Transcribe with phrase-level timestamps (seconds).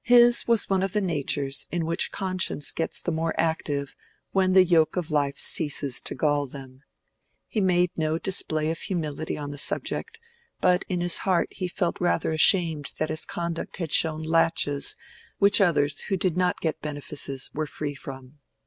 [0.00, 3.94] His was one of the natures in which conscience gets the more active
[4.32, 6.80] when the yoke of life ceases to gall them.
[7.48, 10.18] He made no display of humility on the subject,
[10.62, 14.96] but in his heart he felt rather ashamed that his conduct had shown laches
[15.36, 18.38] which others who did not get benefices were free from.